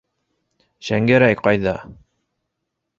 [0.89, 1.77] Шәңгәрәй ҡайҙа?!